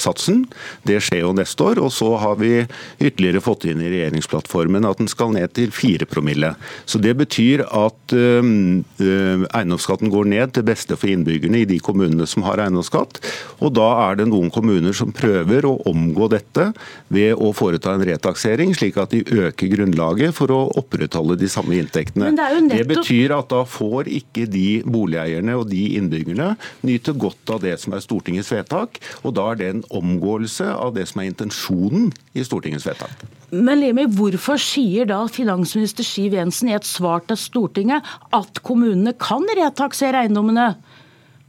satsen. 0.00 0.44
Det 0.88 1.00
skjer 1.04 1.24
jo 1.24 1.34
neste 1.36 1.66
år. 1.66 1.82
Og 1.84 1.92
så 1.94 2.10
har 2.20 2.38
vi 2.40 2.52
ytterligere 2.98 3.44
fått 3.44 3.68
inn 3.68 3.82
i 3.84 3.90
regjeringsplattformen 3.92 4.88
at 4.88 5.00
den 5.02 5.10
skal 5.12 5.34
ned 5.36 5.54
til 5.56 5.72
4 5.74 6.08
promille. 6.10 6.54
Så 6.88 7.00
det 7.02 7.14
betyr 7.20 7.66
at 7.68 8.16
øh, 8.16 9.44
eiendomsskatten 9.54 10.03
går 10.12 10.28
ned 10.30 10.54
til 10.56 10.66
beste 10.66 10.96
for 10.98 11.10
innbyggerne 11.10 11.62
i 11.62 11.68
de 11.68 11.78
kommunene 11.82 12.26
som 12.30 12.44
har 12.46 12.62
eiendomsskatt. 12.64 13.20
Og 13.64 13.74
da 13.76 13.86
er 14.06 14.20
det 14.20 14.28
noen 14.30 14.50
kommuner 14.54 14.96
som 14.96 15.12
prøver 15.14 15.68
å 15.68 15.76
omgå 15.90 16.28
dette 16.32 16.70
ved 17.12 17.34
å 17.34 17.52
foreta 17.56 17.94
en 17.94 18.04
retaksering, 18.06 18.74
slik 18.76 18.98
at 19.00 19.14
de 19.14 19.22
øker 19.24 19.72
grunnlaget 19.74 20.34
for 20.36 20.52
å 20.54 20.60
opprettholde 20.80 21.38
de 21.40 21.50
samme 21.50 21.78
inntektene. 21.78 22.32
Det, 22.34 22.48
nettopp... 22.68 22.78
det, 22.78 22.88
betyr 22.94 23.36
at 23.38 23.50
da 23.52 23.62
får 23.68 24.10
ikke 24.20 24.48
de 24.50 24.68
boligeierne 24.86 25.56
og 25.58 25.68
de 25.70 25.84
innbyggerne 25.98 26.54
nyte 26.86 27.14
godt 27.16 27.54
av 27.54 27.62
det 27.64 27.76
som 27.82 27.96
er 27.96 28.04
Stortingets 28.04 28.52
vedtak, 28.54 29.00
og 29.22 29.36
da 29.38 29.50
er 29.52 29.60
det 29.60 29.70
en 29.72 29.86
omgåelse 30.02 30.68
av 30.74 30.94
det 30.96 31.08
som 31.10 31.22
er 31.22 31.32
intensjonen 31.32 32.12
i 32.34 32.44
Stortingets 32.46 32.86
vedtak. 32.88 33.24
Men 33.54 33.78
Limi, 33.78 34.06
hvorfor 34.10 34.58
sier 34.58 35.06
da 35.06 35.20
finansminister 35.30 36.06
Siv 36.06 36.34
Jensen 36.34 36.72
i 36.72 36.74
et 36.74 36.88
svar 36.88 37.22
til 37.28 37.38
Stortinget 37.38 38.06
at 38.34 38.60
kommunene 38.66 39.14
kan 39.20 39.46
retaksere 39.54 40.24
eiendommene 40.24 40.72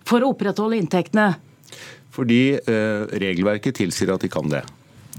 for 0.05 0.21
å 0.21 0.31
opprettholde 0.35 0.77
inntektene? 0.77 1.31
Fordi 2.15 2.41
eh, 2.62 3.05
regelverket 3.25 3.81
tilsier 3.81 4.13
at 4.13 4.24
de 4.24 4.29
kan 4.31 4.47
det. 4.51 4.62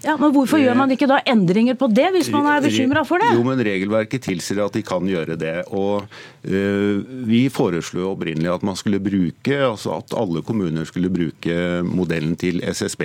Ja, 0.04 0.14
men 0.20 0.30
Hvorfor 0.34 0.60
gjør 0.60 0.76
man 0.78 0.92
ikke 0.92 1.08
da 1.08 1.18
endringer 1.26 1.76
på 1.78 1.88
det, 1.90 2.06
hvis 2.14 2.28
man 2.30 2.46
er 2.52 2.60
bekymra 2.62 3.02
for 3.08 3.22
det? 3.22 3.32
Jo, 3.34 3.42
men 3.46 3.60
Regelverket 3.64 4.26
tilsier 4.28 4.60
at 4.66 4.76
de 4.76 4.82
kan 4.86 5.06
gjøre 5.08 5.38
det. 5.40 5.56
og 5.72 6.04
Vi 6.46 7.40
foreslo 7.50 8.12
opprinnelig 8.12 8.52
at 8.52 8.64
man 8.66 8.76
skulle 8.78 9.00
bruke, 9.02 9.56
altså 9.66 9.96
at 9.98 10.14
alle 10.14 10.44
kommuner 10.46 10.86
skulle 10.86 11.10
bruke 11.10 11.56
modellen 11.86 12.36
til 12.38 12.62
SSB. 12.62 13.02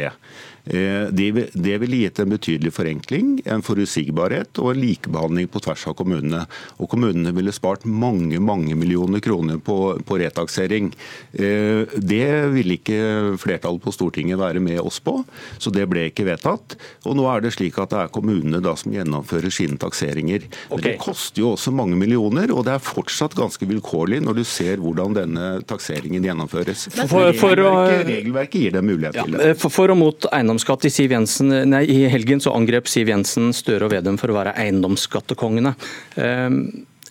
Eh, 0.65 1.07
det 1.53 1.77
ville 1.81 2.01
gitt 2.03 2.19
en 2.21 2.29
betydelig 2.29 2.73
forenkling, 2.75 3.39
en 3.49 3.63
forutsigbarhet 3.65 4.59
og 4.61 4.71
en 4.71 4.81
likebehandling 4.81 5.49
på 5.49 5.61
tvers 5.65 5.87
av 5.89 5.95
kommunene. 5.97 6.43
Og 6.77 6.89
Kommunene 6.91 7.31
ville 7.33 7.53
spart 7.55 7.85
mange 7.87 8.37
mange 8.43 8.75
millioner 8.77 9.23
kroner 9.23 9.57
på, 9.63 9.77
på 10.05 10.19
retaksering. 10.21 10.91
Eh, 11.33 11.89
det 11.97 12.27
ville 12.53 12.77
ikke 12.77 13.37
flertallet 13.41 13.81
på 13.81 13.93
Stortinget 13.95 14.41
være 14.41 14.61
med 14.61 14.81
oss 14.83 14.99
på, 15.01 15.21
så 15.57 15.73
det 15.73 15.87
ble 15.89 16.09
ikke 16.09 16.27
vedtatt. 16.27 16.77
Og 17.07 17.17
nå 17.17 17.25
er 17.31 17.41
det 17.41 17.55
slik 17.55 17.79
at 17.81 17.93
det 17.95 18.03
er 18.03 18.13
kommunene 18.13 18.61
da 18.61 18.75
som 18.77 18.93
gjennomfører 18.93 19.53
sine 19.53 19.79
takseringer. 19.81 20.45
Men 20.45 20.77
okay. 20.77 20.91
Det 20.91 21.01
koster 21.01 21.41
jo 21.41 21.53
også 21.55 21.73
mange 21.73 21.97
millioner, 21.97 22.53
og 22.53 22.67
det 22.67 22.75
er 22.75 22.85
fortsatt 22.85 23.30
ganske 23.37 23.67
vilkårlig 23.67 24.21
når 24.25 24.39
du 24.39 24.43
ser 24.47 24.81
hvordan 24.81 25.15
denne 25.15 25.47
takseringen 25.67 26.23
gjennomføres. 26.25 26.87
For, 26.93 27.09
for, 27.11 27.31
for, 27.39 27.55
regelverket, 27.57 28.05
regelverket, 28.09 28.59
gir 28.65 28.75
dem 28.77 28.89
mulighet 28.91 29.19
ja, 29.19 29.25
til 29.25 29.37
det. 29.37 29.49
For, 29.61 29.73
for 29.73 29.93
og 29.93 29.99
mot 30.01 30.29
eiendomsskatt 30.31 30.87
i, 30.87 30.93
Siv 30.93 31.15
Jensen, 31.15 31.53
nei, 31.71 31.83
I 31.91 32.05
helgen 32.11 32.43
så 32.43 32.55
angrep 32.57 32.89
Siv 32.91 33.11
Jensen 33.11 33.51
Støre 33.55 33.87
og 33.87 33.93
Vedum 33.95 34.19
for 34.21 34.33
å 34.33 34.37
være 34.39 34.55
eiendomsskattekongene. 34.63 35.75
Eh, 36.21 36.47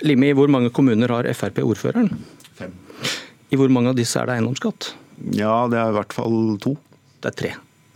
Limi, 0.06 0.32
i 0.32 0.36
hvor 0.36 0.50
mange 0.52 0.72
kommuner 0.74 1.12
har 1.12 1.28
Frp 1.36 1.62
ordføreren? 1.64 2.12
Fem. 2.58 2.74
I 3.50 3.58
hvor 3.58 3.72
mange 3.72 3.92
av 3.92 3.98
disse 3.98 4.20
er 4.20 4.28
det 4.28 4.38
eiendomsskatt? 4.38 4.92
Ja, 5.36 5.66
det 5.70 5.80
er 5.80 5.92
i 5.92 5.96
hvert 5.98 6.14
fall 6.16 6.36
to. 6.62 6.76
Det 7.20 7.32
er 7.32 7.40
tre. 7.42 7.54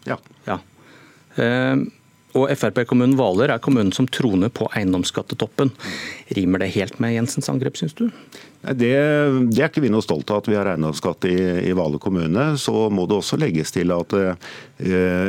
Ja. 0.08 0.18
ja. 0.48 0.58
Eh, 1.40 1.84
og 2.34 2.50
Frp-kommunen 2.58 3.14
Hvaler 3.18 3.52
er 3.54 3.62
kommunen 3.62 3.92
som 3.94 4.08
troner 4.10 4.50
på 4.50 4.66
eiendomsskattetoppen. 4.74 5.70
Rimer 6.28 6.64
det 6.64 6.72
helt 6.76 6.98
med 7.02 7.14
Jensens 7.14 7.50
angrep, 7.52 7.76
syns 7.76 7.96
du? 7.98 8.08
Det, 8.64 8.92
det, 9.52 9.60
er 9.60 9.68
ikke 9.68 9.82
vi 9.84 9.90
noe 9.92 10.04
stolt 10.04 10.30
av 10.32 10.40
at 10.40 10.46
vi 10.48 10.56
har 10.56 10.68
eiendomsskatt 10.70 11.26
i, 11.28 11.36
i 11.68 11.72
Vale 11.76 11.98
kommune. 12.00 12.54
Så 12.60 12.88
må 12.88 13.04
det 13.08 13.18
også 13.18 13.36
legges 13.40 13.74
til 13.74 13.92
at 13.92 14.14
uh, 14.16 14.32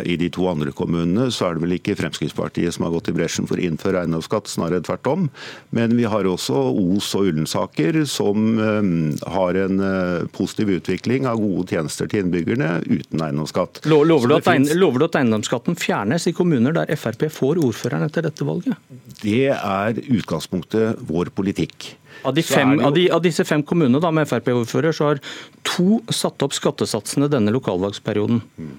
i 0.07 0.15
de 0.19 0.29
to 0.31 0.45
andre 0.47 0.71
kommunene 0.75 1.27
så 1.35 1.49
er 1.49 1.57
det 1.57 1.65
vel 1.65 1.75
ikke 1.75 1.97
Fremskrittspartiet 1.99 2.75
som 2.75 2.85
har 2.87 2.93
gått 2.95 3.11
i 3.11 3.15
bresjen 3.17 3.49
for 3.49 3.59
å 3.59 3.65
innføre 3.67 4.05
eiendomsskatt, 4.05 4.47
snarere 4.51 4.85
tvert 4.87 5.09
om. 5.11 5.27
Men 5.75 5.97
vi 5.99 6.07
har 6.07 6.27
også 6.29 6.61
Os 6.95 7.11
og 7.17 7.31
Ullensaker 7.31 7.99
som 8.09 8.55
um, 8.55 8.93
har 9.35 9.59
en 9.65 9.83
uh, 9.83 10.29
positiv 10.35 10.71
utvikling 10.77 11.27
av 11.27 11.41
gode 11.43 11.67
tjenester 11.75 12.07
til 12.11 12.23
innbyggerne 12.23 12.71
uten 12.87 13.25
eiendomsskatt. 13.27 13.83
Lover 13.91 14.31
du, 14.31 14.37
finnes... 14.45 14.71
lover 14.79 15.03
du 15.03 15.09
at 15.09 15.19
eiendomsskatten 15.19 15.75
fjernes 15.79 16.29
i 16.31 16.35
kommuner 16.35 16.75
der 16.79 16.95
Frp 16.95 17.27
får 17.33 17.59
ordføreren 17.67 18.07
etter 18.07 18.23
dette 18.29 18.47
valget? 18.47 18.79
Det 19.19 19.51
er 19.51 19.99
utgangspunktet 20.05 20.85
vår 21.08 21.32
politikk. 21.36 21.96
Av, 22.25 22.34
de 22.34 22.44
fem, 22.46 22.74
jo... 22.77 22.86
av, 22.88 22.94
de, 22.96 23.06
av 23.13 23.22
disse 23.22 23.46
fem 23.46 23.62
kommunene 23.65 24.00
da, 24.01 24.10
med 24.15 24.27
Frp-ordfører, 24.30 24.96
så 24.96 25.10
har 25.12 25.22
to 25.68 26.00
satt 26.13 26.42
opp 26.46 26.56
skattesatsene 26.58 27.30
denne 27.32 27.54
lokalvalgsperioden. 27.54 28.39
Mm. 28.58 28.72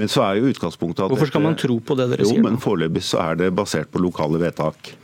Men 0.00 0.10
så 0.10 0.24
er 0.26 0.40
jo 0.40 0.50
utgangspunktet 0.52 1.04
at 1.04 1.12
Hvorfor 1.12 1.30
skal 1.30 1.44
man 1.44 1.58
tro 1.60 1.78
på 1.78 1.98
det 1.98 2.08
dere 2.14 2.26
jo, 2.26 2.32
sier? 2.32 2.44
Men 2.46 2.58
Foreløpig 2.62 3.04
så 3.06 3.20
er 3.26 3.42
det 3.42 3.52
basert 3.58 3.92
på 3.94 4.02
lokale 4.02 4.40
vedtak. 4.42 4.94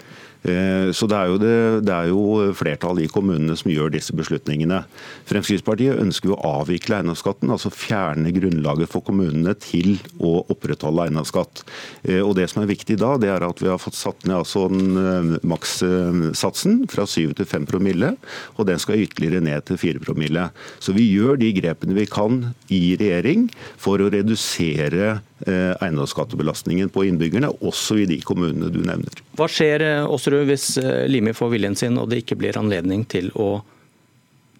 Eh, 0.44 0.90
så 0.92 1.08
det 1.08 1.16
er, 1.16 1.30
jo 1.32 1.38
det, 1.40 1.54
det 1.88 1.94
er 1.94 2.10
jo 2.10 2.52
flertall 2.56 3.00
i 3.00 3.08
kommunene 3.10 3.56
som 3.56 3.70
gjør 3.72 3.94
disse 3.94 4.12
beslutningene. 4.16 4.82
Fremskrittspartiet 5.28 6.00
ønsker 6.02 6.34
å 6.34 6.40
avvikle 6.60 6.98
eiendomsskatten, 6.98 7.52
altså 7.54 7.72
fjerne 7.72 8.32
grunnlaget 8.36 8.92
for 8.92 9.04
kommunene 9.06 9.54
til 9.56 9.96
å 10.20 10.36
opprettholde 10.52 11.08
eiendomsskatt. 11.08 11.64
Eh, 12.04 12.20
og 12.20 12.34
Det 12.36 12.50
som 12.52 12.62
er 12.62 12.72
viktig 12.74 12.98
da, 13.00 13.14
det 13.20 13.32
er 13.32 13.46
at 13.46 13.62
vi 13.62 13.70
har 13.72 13.80
fått 13.80 13.96
satt 13.96 14.26
ned 14.28 14.36
altså 14.42 14.66
eh, 14.68 15.34
makssatsen 15.48 16.84
fra 16.92 17.08
7 17.08 17.32
til 17.40 17.48
5 17.48 17.68
promille, 17.70 18.14
og 18.58 18.68
den 18.68 18.82
skal 18.82 19.00
ytterligere 19.00 19.44
ned 19.44 19.64
til 19.70 19.80
4 19.80 20.04
promille. 20.04 20.50
Så 20.82 20.92
vi 20.96 21.08
gjør 21.08 21.40
de 21.40 21.54
grepene 21.56 21.96
vi 21.96 22.08
kan 22.10 22.50
i 22.68 22.98
regjering 23.00 23.48
for 23.80 24.02
å 24.02 24.10
redusere 24.12 25.22
eiendomsskattebelastningen 25.44 26.88
på 26.88 27.02
innbyggerne, 27.04 27.50
også 27.60 27.98
i 28.00 28.06
de 28.08 28.16
kommunene 28.24 28.70
du 28.72 28.78
nevner. 28.86 29.18
Hva 29.36 29.44
skjer 29.50 29.82
også 30.06 30.33
du, 30.34 30.42
hvis 30.48 30.74
eh, 30.82 31.06
Limi 31.10 31.34
får 31.36 31.54
viljen 31.54 31.78
sin 31.78 32.00
og 32.00 32.10
det 32.10 32.24
ikke 32.24 32.38
blir 32.40 32.58
anledning 32.60 33.06
til 33.10 33.30
å 33.38 33.62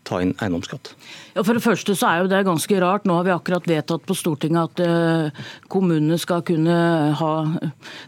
ta 0.04 0.20
inn 0.22 0.34
eiendomsskatt? 0.42 0.92
Ja, 1.34 1.42
For 1.42 1.56
det 1.56 1.64
første 1.64 1.96
så 1.96 2.10
er 2.10 2.22
jo 2.22 2.30
det 2.30 2.42
ganske 2.46 2.78
rart. 2.82 3.06
Nå 3.08 3.16
har 3.18 3.26
vi 3.26 3.32
akkurat 3.34 3.66
vedtatt 3.68 4.04
på 4.06 4.16
Stortinget 4.16 4.76
at 4.76 4.84
uh, 4.84 5.44
kommunene 5.72 6.18
skal 6.20 6.44
kunne 6.46 6.76
ha 7.18 7.32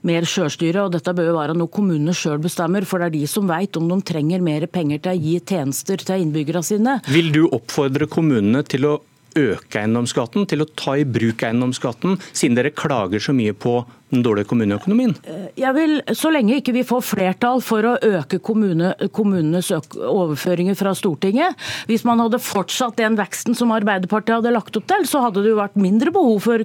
mer 0.06 0.28
sjølstyre. 0.28 0.86
og 0.86 0.94
Dette 0.94 1.16
bør 1.16 1.30
jo 1.30 1.38
være 1.38 1.56
noe 1.58 1.72
kommunene 1.72 2.14
sjøl 2.16 2.38
bestemmer, 2.42 2.86
for 2.88 3.00
det 3.00 3.10
er 3.10 3.16
de 3.16 3.24
som 3.30 3.48
veit 3.48 3.80
om 3.80 3.88
de 3.90 4.00
trenger 4.06 4.44
mer 4.44 4.68
penger 4.70 5.02
til 5.02 5.14
å 5.14 5.24
gi 5.24 5.36
tjenester 5.40 6.04
til 6.04 6.26
innbyggerne 6.26 6.64
sine. 6.66 6.98
Vil 7.10 7.32
du 7.34 7.46
oppfordre 7.48 8.08
kommunene 8.10 8.64
til 8.68 8.88
å 8.92 8.96
øke 9.36 9.82
eiendomsskatten, 9.82 10.46
til 10.48 10.64
å 10.64 10.70
ta 10.78 10.96
i 10.96 11.04
bruk 11.04 11.44
eiendomsskatten, 11.44 12.16
siden 12.32 12.56
dere 12.56 12.72
klager 12.72 13.22
så 13.22 13.34
mye 13.36 13.52
på 13.52 13.82
den 14.10 14.22
dårlige 14.22 14.46
kommuneøkonomien? 14.50 15.14
Eh, 15.26 15.46
jeg 15.58 15.74
vil, 15.74 15.96
Så 16.14 16.30
lenge 16.30 16.60
ikke 16.60 16.74
vi 16.76 16.84
får 16.86 17.02
flertall 17.02 17.60
for 17.64 17.82
å 17.82 17.94
øke 17.98 18.38
kommune, 18.38 18.92
kommunenes 19.12 19.72
overføringer 19.72 20.76
fra 20.78 20.94
Stortinget 20.94 21.56
Hvis 21.90 22.04
man 22.06 22.20
hadde 22.22 22.38
fortsatt 22.42 22.96
den 23.00 23.16
veksten 23.18 23.56
som 23.58 23.72
Arbeiderpartiet 23.74 24.38
hadde 24.38 24.54
lagt 24.54 24.76
opp 24.78 24.86
til, 24.86 25.06
så 25.10 25.24
hadde 25.24 25.42
det 25.42 25.50
jo 25.50 25.58
vært 25.58 25.78
mindre 25.80 26.12
behov 26.14 26.38
for, 26.44 26.62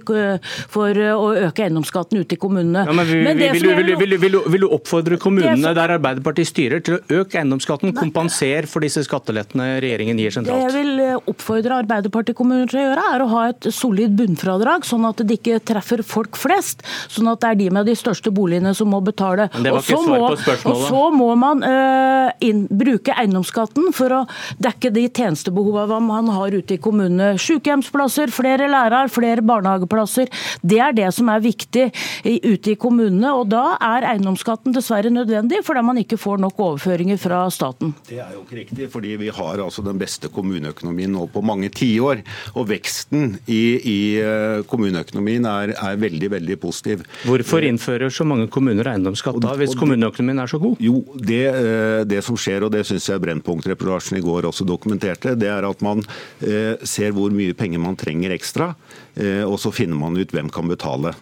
for 0.70 1.02
å 1.02 1.32
øke 1.48 1.66
eiendomsskatten 1.66 2.22
ute 2.22 2.38
i 2.38 2.42
kommunene. 2.42 2.86
Ja, 2.86 2.94
men 2.94 3.10
vil, 3.10 3.24
men 3.26 3.42
vil, 3.42 3.52
vil, 3.52 3.96
vil, 3.98 4.18
vil, 4.22 4.38
vil, 4.46 4.66
du 4.66 4.70
oppfordre 4.70 5.18
kommunene 5.22 5.58
som, 5.58 5.76
der 5.78 5.96
Arbeiderpartiet 5.98 6.50
styrer 6.52 6.86
til 6.86 7.00
å 7.00 7.22
øke 7.22 7.40
eiendomsskatten, 7.42 7.96
kompensere 7.98 8.70
for 8.70 8.86
disse 8.86 9.04
skattelettene 9.08 9.80
regjeringen 9.82 10.22
gir 10.22 10.36
sentralt? 10.36 10.62
Det 10.62 10.70
jeg 10.70 10.78
vil 10.78 11.04
eh, 11.08 11.32
oppfordre 11.34 11.82
Arbeiderpartiet-kommuner 11.82 12.70
til 12.70 12.84
å 12.84 12.86
gjøre, 12.86 13.08
er 13.16 13.26
å 13.26 13.30
ha 13.34 13.44
et 13.50 13.70
solid 13.74 14.16
bunnfradrag, 14.20 14.86
sånn 14.88 15.10
at 15.10 15.26
det 15.26 15.40
ikke 15.42 15.62
treffer 15.72 16.06
folk 16.06 16.38
flest. 16.40 16.86
sånn 17.10 17.31
at 17.31 17.31
det 17.40 17.52
er 17.52 17.60
de 17.62 17.70
med 17.72 17.88
de 17.88 17.96
største 17.96 18.32
boligene 18.36 18.74
som 18.76 18.92
må 18.92 19.00
betale. 19.06 19.48
Det 19.56 19.72
var 19.72 19.80
ikke 19.80 20.02
svar 20.04 20.26
på 20.26 20.42
spørsmålet. 20.44 20.82
Og 20.82 20.90
så 20.90 21.04
må 21.16 21.30
man 21.40 21.64
uh, 21.64 22.32
inn, 22.44 22.66
bruke 22.68 23.16
eiendomsskatten 23.16 23.92
for 23.96 24.18
å 24.18 24.22
dekke 24.62 24.92
de 24.92 25.08
tjenestebehovene 25.08 26.02
man 26.04 26.32
har 26.36 26.52
ute 26.52 26.76
i 26.76 26.82
kommunene. 26.82 27.34
Sykehjemsplasser, 27.42 28.34
flere 28.34 28.68
lærere, 28.72 29.08
flere 29.12 29.46
barnehageplasser. 29.46 30.32
Det 30.62 30.82
er 30.84 30.96
det 30.98 31.10
som 31.16 31.30
er 31.32 31.44
viktig 31.44 31.88
i, 32.28 32.36
ute 32.44 32.74
i 32.74 32.78
kommunene. 32.80 33.34
og 33.38 33.50
Da 33.54 33.78
er 33.80 34.10
eiendomsskatten 34.14 34.76
dessverre 34.76 35.12
nødvendig, 35.14 35.64
fordi 35.68 35.86
man 35.86 36.02
ikke 36.02 36.20
får 36.22 36.42
nok 36.44 36.60
overføringer 36.60 37.20
fra 37.22 37.44
staten. 37.54 37.96
Det 38.10 38.20
er 38.22 38.36
jo 38.36 38.44
ikke 38.46 38.60
riktig, 38.64 38.90
fordi 38.92 39.16
vi 39.22 39.32
har 39.34 39.62
altså 39.64 39.84
den 39.86 40.00
beste 40.02 40.32
kommuneøkonomien 40.34 41.12
nå 41.14 41.28
på 41.32 41.44
mange 41.46 41.72
tiår. 41.74 42.24
Og 42.56 42.70
veksten 42.72 43.38
i, 43.46 43.64
i 43.78 44.00
eh, 44.22 44.62
kommuneøkonomien 44.70 45.46
er, 45.50 45.76
er 45.76 46.02
veldig, 46.02 46.32
veldig 46.36 46.58
positiv. 46.62 47.06
Hvorfor 47.28 47.66
innfører 47.68 48.12
så 48.14 48.26
mange 48.28 48.48
kommuner 48.52 48.88
eiendomsskatt 48.92 49.40
da, 49.44 49.54
hvis 49.60 49.76
kommuneøkonomien 49.78 50.42
er 50.42 50.50
så 50.50 50.60
god? 50.62 50.80
Jo, 50.82 51.04
Det, 51.16 51.44
eh, 51.48 52.04
det 52.06 52.24
som 52.26 52.38
skjer, 52.40 52.66
og 52.66 52.72
det 52.74 52.86
syns 52.88 53.10
jeg 53.10 53.22
Brennpunkt-reportasjen 53.22 54.18
i 54.18 54.24
går 54.26 54.50
også 54.50 54.66
dokumenterte, 54.66 55.36
det 55.38 55.50
er 55.52 55.68
at 55.68 55.82
man 55.86 56.02
eh, 56.42 56.78
ser 56.84 57.12
hvor 57.16 57.34
mye 57.34 57.54
penger 57.58 57.80
man 57.80 57.96
trenger 58.00 58.34
ekstra, 58.34 58.74
eh, 59.16 59.44
og 59.46 59.60
så 59.62 59.74
finner 59.74 60.00
man 60.00 60.18
ut 60.18 60.34
hvem 60.34 60.50
kan 60.50 60.68
betale 60.72 61.14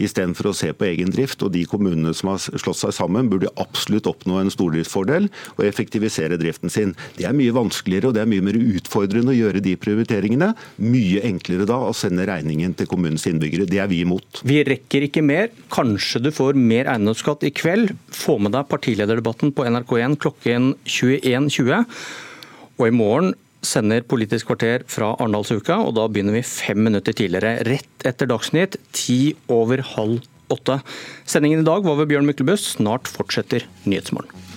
istedenfor 0.00 0.50
å 0.50 0.56
se 0.56 0.72
på 0.72 0.88
egen 0.88 1.12
drift. 1.14 1.42
Og 1.44 1.52
de 1.54 1.64
kommunene 1.68 2.14
som 2.16 2.32
har 2.32 2.42
slått 2.42 2.80
seg 2.80 2.94
sammen, 2.96 3.30
burde 3.30 3.52
absolutt 3.60 4.08
oppnå 4.10 4.40
en 4.40 4.52
stordriftsfordel 4.52 5.28
og 5.56 5.64
effektivisere 5.66 6.38
driften 6.40 6.72
sin. 6.72 6.94
Det 7.18 7.26
er 7.28 7.36
mye 7.36 7.54
vanskeligere 7.56 8.10
og 8.10 8.16
det 8.16 8.24
er 8.24 8.30
mye 8.30 8.44
mer 8.44 8.58
utfordrende 8.58 9.34
å 9.34 9.38
gjøre 9.38 9.64
de 9.64 9.74
prioriteringene. 9.80 10.52
Mye 10.84 11.24
enklere 11.28 11.68
da 11.68 11.80
å 11.88 11.96
sende 11.96 12.26
regningen 12.28 12.76
til 12.78 12.90
kommunens 12.90 13.26
innbyggere. 13.30 13.68
Det 13.68 13.82
er 13.82 13.90
vi 13.90 14.02
imot. 14.04 14.42
Vi 14.48 14.60
rekker 14.66 15.08
ikke 15.08 15.24
mer. 15.24 15.50
Kanskje 15.72 16.22
du 16.24 16.32
får 16.34 16.58
mer 16.58 16.90
eiendomsskatt 16.92 17.44
i 17.48 17.54
kveld. 17.54 17.94
Få 18.14 18.38
med 18.42 18.54
deg 18.56 18.68
partilederdebatten 18.70 19.54
på 19.56 19.66
NRK1 19.68 20.18
klokken 20.22 20.72
21.20. 20.86 21.84
Og 22.78 22.86
i 22.86 22.94
morgen 22.94 23.34
sender 23.64 24.04
Politisk 24.06 24.50
kvarter 24.50 24.84
fra 24.90 25.12
Arendalsuka, 25.16 25.80
og 25.82 25.94
da 25.98 26.06
begynner 26.10 26.38
vi 26.38 26.44
fem 26.46 26.80
minutter 26.88 27.16
tidligere. 27.16 27.58
Rett 27.68 28.08
etter 28.08 28.30
Dagsnytt, 28.30 28.78
ti 28.96 29.34
over 29.52 29.82
halv 29.94 30.22
åtte. 30.52 30.80
Sendingen 31.28 31.64
i 31.64 31.68
dag 31.68 31.84
var 31.86 31.98
ved 32.00 32.12
Bjørn 32.12 32.28
Myklebust. 32.28 32.76
Snart 32.78 33.10
fortsetter 33.10 33.66
Nyhetsmorgen. 33.84 34.47